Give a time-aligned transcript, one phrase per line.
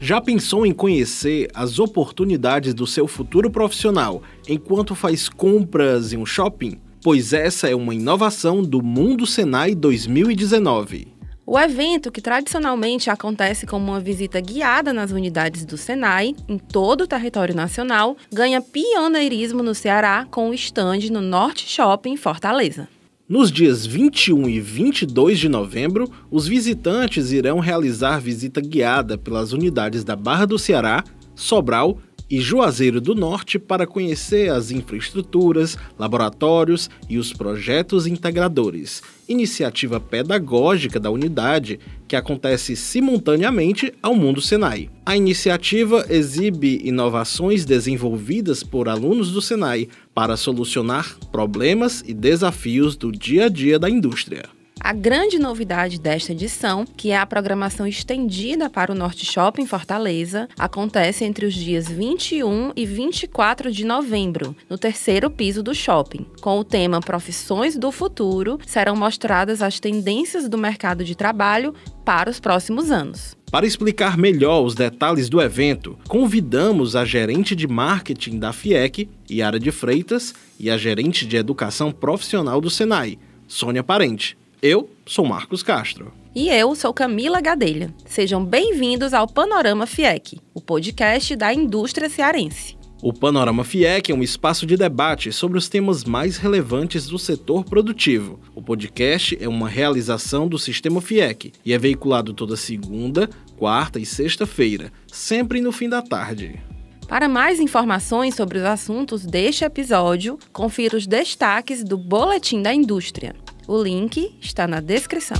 [0.00, 6.26] Já pensou em conhecer as oportunidades do seu futuro profissional enquanto faz compras em um
[6.26, 6.78] shopping?
[7.02, 11.16] Pois essa é uma inovação do Mundo Senai 2019.
[11.46, 17.02] O evento, que tradicionalmente acontece como uma visita guiada nas unidades do Senai, em todo
[17.02, 22.88] o território nacional, ganha pioneirismo no Ceará com o estande no Norte Shopping Fortaleza.
[23.28, 30.04] Nos dias 21 e 22 de novembro, os visitantes irão realizar visita guiada pelas unidades
[30.04, 31.02] da Barra do Ceará,
[31.34, 31.98] Sobral
[32.28, 40.98] e Juazeiro do Norte para conhecer as infraestruturas, laboratórios e os projetos integradores, iniciativa pedagógica
[40.98, 44.90] da unidade que acontece simultaneamente ao Mundo Senai.
[45.04, 53.12] A iniciativa exibe inovações desenvolvidas por alunos do Senai para solucionar problemas e desafios do
[53.12, 54.55] dia a dia da indústria.
[54.86, 60.48] A grande novidade desta edição, que é a programação estendida para o Norte Shopping Fortaleza,
[60.56, 66.24] acontece entre os dias 21 e 24 de novembro, no terceiro piso do shopping.
[66.40, 72.30] Com o tema Profissões do Futuro, serão mostradas as tendências do mercado de trabalho para
[72.30, 73.36] os próximos anos.
[73.50, 79.58] Para explicar melhor os detalhes do evento, convidamos a gerente de marketing da FIEC, Yara
[79.58, 84.38] de Freitas, e a gerente de educação profissional do Senai, Sônia Parente.
[84.68, 86.12] Eu sou Marcos Castro.
[86.34, 87.94] E eu sou Camila Gadelha.
[88.04, 92.76] Sejam bem-vindos ao Panorama FIEC, o podcast da indústria cearense.
[93.00, 97.64] O Panorama FIEC é um espaço de debate sobre os temas mais relevantes do setor
[97.64, 98.40] produtivo.
[98.56, 104.04] O podcast é uma realização do Sistema FIEC e é veiculado toda segunda, quarta e
[104.04, 106.60] sexta-feira, sempre no fim da tarde.
[107.06, 113.32] Para mais informações sobre os assuntos deste episódio, confira os destaques do Boletim da Indústria.
[113.68, 115.38] O link está na descrição.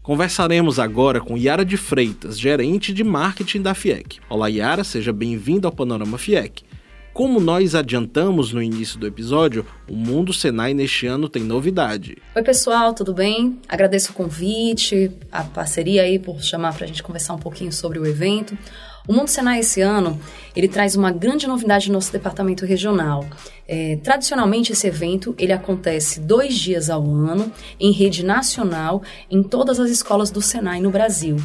[0.00, 4.20] Conversaremos agora com Yara de Freitas, gerente de marketing da FIEC.
[4.30, 6.62] Olá, Yara, seja bem-vinda ao Panorama FIEC.
[7.12, 12.16] Como nós adiantamos no início do episódio, o Mundo Senai neste ano tem novidade.
[12.36, 13.58] Oi, pessoal, tudo bem?
[13.68, 17.98] Agradeço o convite, a parceria aí por chamar para a gente conversar um pouquinho sobre
[17.98, 18.56] o evento.
[19.08, 20.20] O Mundo Senai esse ano,
[20.54, 23.24] ele traz uma grande novidade no nosso departamento regional.
[23.66, 29.80] É, tradicionalmente, esse evento ele acontece dois dias ao ano, em rede nacional, em todas
[29.80, 31.36] as escolas do Senai no Brasil.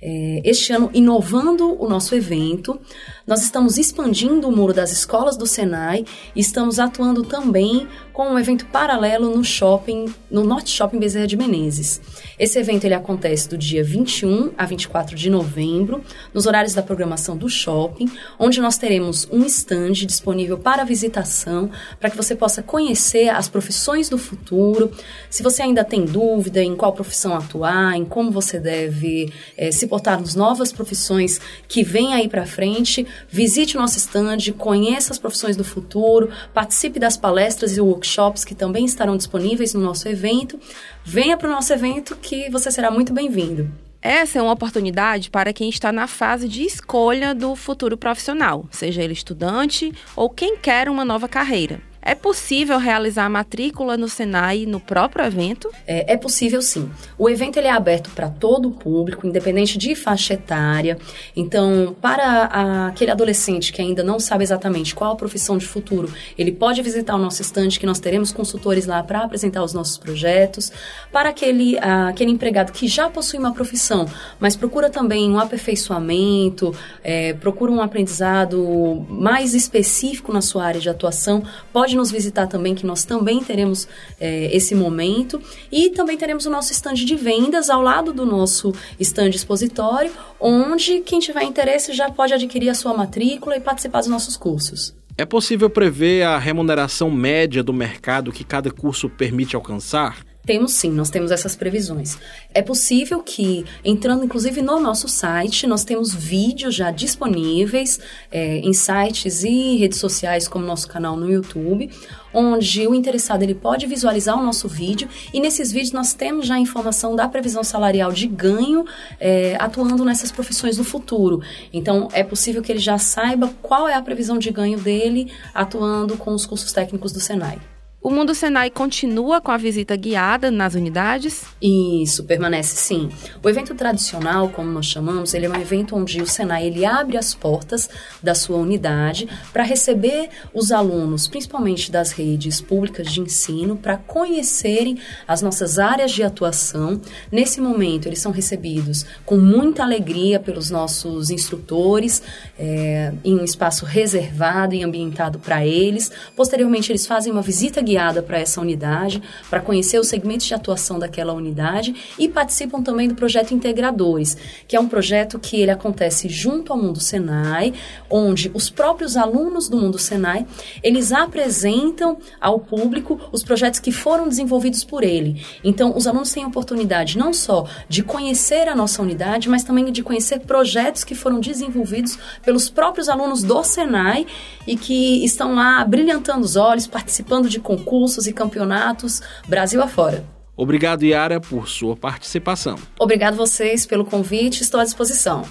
[0.00, 2.80] É, este ano, inovando o nosso evento,
[3.26, 6.04] nós estamos expandindo o muro das escolas do Senai
[6.34, 7.88] e estamos atuando também
[8.20, 12.02] com um evento paralelo no shopping, no Norte Shopping Bezerra de Menezes.
[12.38, 16.04] Esse evento ele acontece do dia 21 a 24 de novembro,
[16.34, 22.10] nos horários da programação do shopping, onde nós teremos um stand disponível para visitação, para
[22.10, 24.92] que você possa conhecer as profissões do futuro.
[25.30, 29.86] Se você ainda tem dúvida em qual profissão atuar, em como você deve é, se
[29.86, 35.18] portar nas novas profissões que vêm aí para frente, visite o nosso stand, conheça as
[35.18, 38.09] profissões do futuro, participe das palestras e workshops
[38.44, 40.58] que também estarão disponíveis no nosso evento.
[41.04, 43.70] Venha para o nosso evento que você será muito bem-vindo.
[44.02, 49.02] Essa é uma oportunidade para quem está na fase de escolha do futuro profissional, seja
[49.02, 51.89] ele estudante ou quem quer uma nova carreira.
[52.02, 55.70] É possível realizar a matrícula no Senai no próprio evento?
[55.86, 56.90] É, é possível sim.
[57.18, 60.96] O evento ele é aberto para todo o público, independente de faixa etária.
[61.36, 66.10] Então, para a, aquele adolescente que ainda não sabe exatamente qual a profissão de futuro,
[66.38, 69.98] ele pode visitar o nosso estande, que nós teremos consultores lá para apresentar os nossos
[69.98, 70.72] projetos.
[71.12, 74.06] Para aquele, a, aquele empregado que já possui uma profissão,
[74.38, 76.74] mas procura também um aperfeiçoamento,
[77.04, 82.46] é, procura um aprendizado mais específico na sua área de atuação, pode pode nos visitar
[82.46, 83.88] também, que nós também teremos
[84.20, 85.40] é, esse momento.
[85.72, 91.00] E também teremos o nosso stand de vendas ao lado do nosso stand expositório, onde
[91.00, 94.94] quem tiver interesse já pode adquirir a sua matrícula e participar dos nossos cursos.
[95.18, 100.18] É possível prever a remuneração média do mercado que cada curso permite alcançar?
[100.44, 102.16] Temos sim, nós temos essas previsões.
[102.54, 108.00] É possível que, entrando inclusive no nosso site, nós temos vídeos já disponíveis
[108.30, 111.90] é, em sites e redes sociais, como nosso canal no YouTube,
[112.32, 116.54] onde o interessado ele pode visualizar o nosso vídeo e nesses vídeos nós temos já
[116.54, 118.86] a informação da previsão salarial de ganho
[119.18, 121.42] é, atuando nessas profissões no futuro.
[121.70, 126.16] Então é possível que ele já saiba qual é a previsão de ganho dele atuando
[126.16, 127.58] com os cursos técnicos do Senai.
[128.02, 131.44] O Mundo Senai continua com a visita guiada nas unidades?
[131.60, 133.10] Isso, permanece sim.
[133.44, 137.18] O evento tradicional, como nós chamamos, ele é um evento onde o Senai ele abre
[137.18, 137.90] as portas
[138.22, 144.96] da sua unidade para receber os alunos, principalmente das redes públicas de ensino, para conhecerem
[145.28, 146.98] as nossas áreas de atuação.
[147.30, 152.22] Nesse momento, eles são recebidos com muita alegria pelos nossos instrutores,
[152.58, 156.10] é, em um espaço reservado e ambientado para eles.
[156.34, 160.54] Posteriormente, eles fazem uma visita guiada guiada para essa unidade, para conhecer os segmentos de
[160.54, 164.36] atuação daquela unidade e participam também do projeto Integradores,
[164.68, 167.74] que é um projeto que ele acontece junto ao Mundo Senai,
[168.08, 170.46] onde os próprios alunos do Mundo Senai,
[170.82, 175.44] eles apresentam ao público os projetos que foram desenvolvidos por ele.
[175.64, 179.90] Então, os alunos têm a oportunidade não só de conhecer a nossa unidade, mas também
[179.90, 184.26] de conhecer projetos que foram desenvolvidos pelos próprios alunos do Senai
[184.66, 190.24] e que estão lá brilhantando os olhos, participando de concursos concursos e campeonatos Brasil afora.
[190.56, 192.76] Obrigado, Yara, por sua participação.
[192.98, 195.44] Obrigado vocês pelo convite, estou à disposição.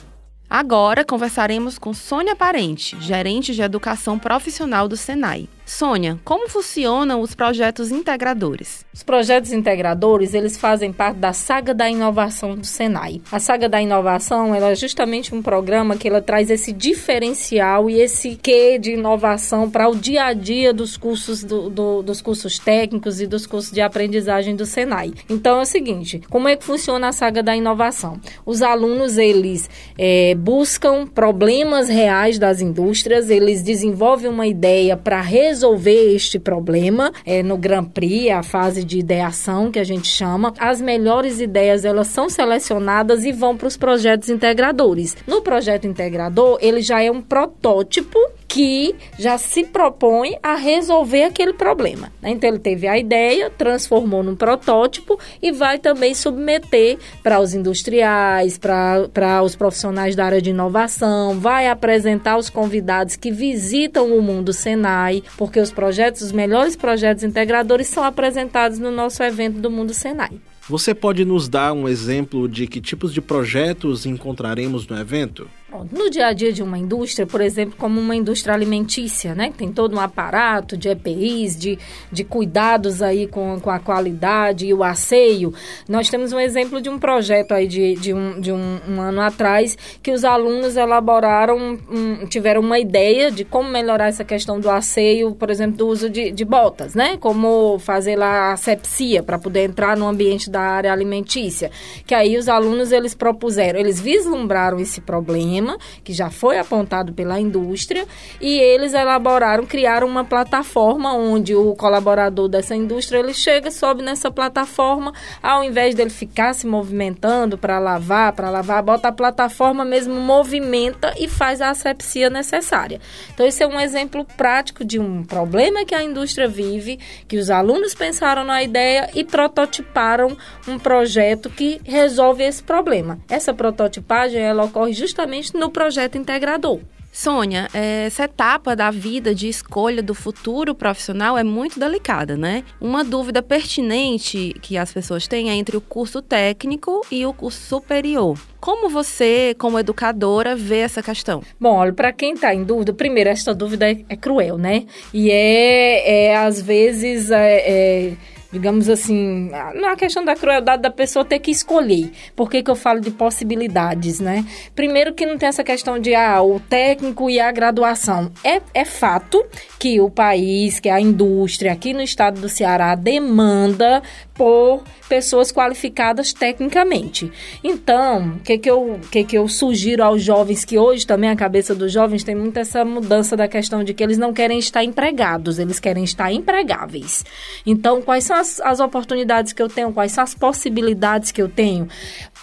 [0.48, 5.48] Agora conversaremos com Sônia Parente, gerente de educação profissional do Senai.
[5.70, 8.84] Sônia, como funcionam os projetos integradores?
[8.92, 13.22] Os projetos integradores, eles fazem parte da saga da inovação do Senai.
[13.32, 18.02] A saga da inovação, ela é justamente um programa que ela traz esse diferencial e
[18.02, 22.58] esse quê de inovação para o dia a dia dos cursos do, do, dos cursos
[22.58, 25.14] técnicos e dos cursos de aprendizagem do Senai.
[25.30, 28.20] Então é o seguinte, como é que funciona a saga da inovação?
[28.44, 29.70] Os alunos, eles
[30.00, 37.12] é, buscam problemas reais das indústrias, eles desenvolvem uma ideia para resolver resolver este problema
[37.26, 40.54] é, no Grand Prix, a fase de ideação que a gente chama.
[40.58, 45.18] As melhores ideias elas são selecionadas e vão para os projetos integradores.
[45.28, 48.18] No projeto integrador, ele já é um protótipo
[48.50, 52.12] que já se propõe a resolver aquele problema.
[52.20, 52.32] Né?
[52.32, 58.58] Então, ele teve a ideia, transformou num protótipo e vai também submeter para os industriais,
[58.58, 64.52] para os profissionais da área de inovação, vai apresentar os convidados que visitam o mundo
[64.52, 69.94] Senai, porque os projetos, os melhores projetos integradores são apresentados no nosso evento do Mundo
[69.94, 70.32] Senai.
[70.68, 75.48] Você pode nos dar um exemplo de que tipos de projetos encontraremos no evento?
[75.92, 79.54] No dia a dia de uma indústria, por exemplo, como uma indústria alimentícia, né?
[79.56, 81.78] Tem todo um aparato de EPIs, de,
[82.12, 85.54] de cuidados aí com, com a qualidade e o asseio.
[85.88, 89.22] Nós temos um exemplo de um projeto aí de, de, um, de um, um ano
[89.22, 94.72] atrás que os alunos elaboraram, um, tiveram uma ideia de como melhorar essa questão do
[94.72, 97.16] asseio, por exemplo, do uso de, de botas, né?
[97.18, 101.70] Como fazer lá a sepsia para poder entrar no ambiente da área alimentícia.
[102.08, 107.14] Que aí os alunos, eles propuseram, eles vislumbraram esse problema problema que já foi apontado
[107.14, 108.06] pela indústria
[108.40, 114.32] e eles elaboraram, criaram uma plataforma onde o colaborador dessa indústria ele chega, sobe nessa
[114.32, 115.14] plataforma,
[115.44, 121.14] ao invés dele ficar se movimentando para lavar, para lavar, bota a plataforma mesmo movimenta
[121.18, 123.00] e faz a asepsia necessária.
[123.34, 127.50] Então esse é um exemplo prático de um problema que a indústria vive, que os
[127.50, 133.20] alunos pensaram na ideia e prototiparam um projeto que resolve esse problema.
[133.30, 136.80] Essa prototipagem ela ocorre justamente no projeto integrador.
[137.12, 142.64] Sônia, essa etapa da vida de escolha do futuro profissional é muito delicada, né?
[142.80, 147.60] Uma dúvida pertinente que as pessoas têm é entre o curso técnico e o curso
[147.62, 148.40] superior.
[148.60, 151.42] Como você, como educadora, vê essa questão?
[151.60, 154.86] Bom, olha, para quem está em dúvida, primeiro, essa dúvida é, é, cruel, né?
[155.14, 158.14] E é, é às vezes, é, é
[158.52, 162.12] digamos assim, na questão da crueldade da pessoa ter que escolher.
[162.36, 164.46] Por que, que eu falo de possibilidades, né?
[164.76, 168.32] Primeiro que não tem essa questão de ah, o técnico e a graduação.
[168.44, 169.46] É, é fato
[169.78, 174.02] que o país, que a indústria aqui no estado do Ceará demanda
[174.40, 177.30] por pessoas qualificadas tecnicamente.
[177.62, 181.36] Então, o que, que, eu, que, que eu sugiro aos jovens, que hoje também a
[181.36, 184.82] cabeça dos jovens tem muito essa mudança da questão de que eles não querem estar
[184.82, 187.26] empregados, eles querem estar empregáveis.
[187.66, 191.50] Então, quais são as, as oportunidades que eu tenho, quais são as possibilidades que eu
[191.50, 191.90] tenho.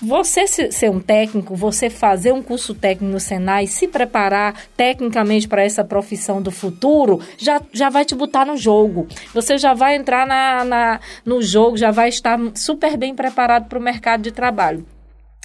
[0.00, 5.62] Você ser um técnico, você fazer um curso técnico no Senai, se preparar tecnicamente para
[5.62, 9.06] essa profissão do futuro, já, já vai te botar no jogo.
[9.32, 13.78] Você já vai entrar na, na no jogo, já vai estar super bem preparado para
[13.78, 14.86] o mercado de trabalho.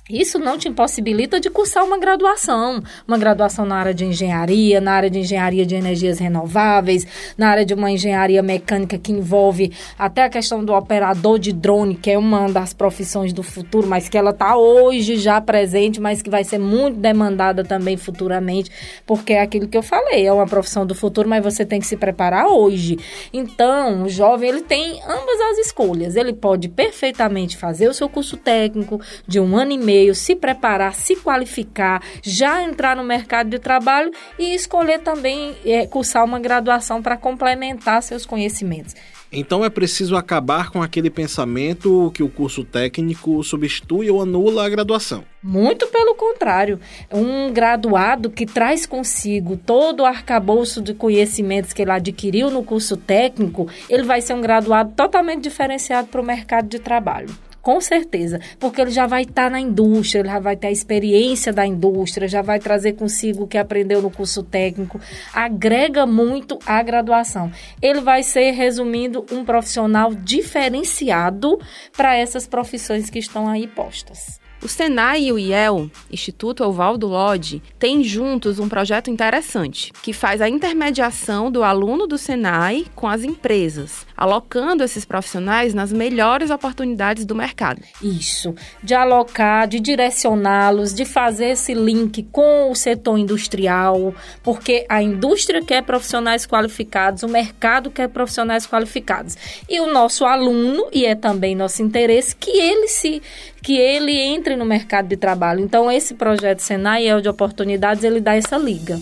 [0.09, 4.93] Isso não te impossibilita de cursar uma graduação, uma graduação na área de engenharia, na
[4.93, 7.05] área de engenharia de energias renováveis,
[7.37, 11.95] na área de uma engenharia mecânica que envolve até a questão do operador de drone,
[11.95, 16.21] que é uma das profissões do futuro, mas que ela está hoje já presente, mas
[16.21, 18.71] que vai ser muito demandada também futuramente,
[19.05, 21.87] porque é aquilo que eu falei, é uma profissão do futuro, mas você tem que
[21.87, 22.97] se preparar hoje.
[23.31, 26.15] Então, o jovem ele tem ambas as escolhas.
[26.15, 30.93] Ele pode perfeitamente fazer o seu curso técnico de um ano e meio se preparar,
[30.93, 37.01] se qualificar, já entrar no mercado de trabalho e escolher também é, cursar uma graduação
[37.01, 38.95] para complementar seus conhecimentos.
[39.33, 44.69] Então é preciso acabar com aquele pensamento que o curso técnico substitui ou anula a
[44.69, 45.23] graduação.
[45.41, 46.81] Muito pelo contrário.
[47.09, 52.97] Um graduado que traz consigo todo o arcabouço de conhecimentos que ele adquiriu no curso
[52.97, 57.29] técnico, ele vai ser um graduado totalmente diferenciado para o mercado de trabalho.
[57.61, 60.71] Com certeza, porque ele já vai estar tá na indústria, ele já vai ter a
[60.71, 64.99] experiência da indústria, já vai trazer consigo o que aprendeu no curso técnico,
[65.31, 67.51] agrega muito à graduação.
[67.81, 71.59] Ele vai ser, resumindo, um profissional diferenciado
[71.95, 74.40] para essas profissões que estão aí postas.
[74.63, 80.39] O Senai e o IEL, Instituto Ovaldo Lodge, têm juntos um projeto interessante, que faz
[80.39, 87.25] a intermediação do aluno do Senai com as empresas, alocando esses profissionais nas melhores oportunidades
[87.25, 87.81] do mercado.
[88.03, 88.53] Isso,
[88.83, 94.13] de alocar, de direcioná-los, de fazer esse link com o setor industrial,
[94.43, 99.35] porque a indústria quer profissionais qualificados, o mercado quer profissionais qualificados.
[99.67, 103.23] E o nosso aluno, e é também nosso interesse, que ele se
[103.61, 105.59] que ele entre no mercado de trabalho.
[105.59, 108.99] Então, esse projeto Senai é de oportunidades, ele dá essa liga.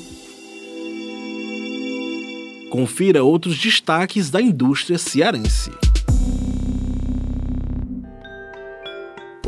[2.70, 5.72] Confira outros destaques da indústria cearense.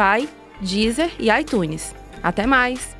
[0.00, 0.26] Spotify,
[0.62, 1.94] Deezer e iTunes.
[2.22, 2.99] Até mais!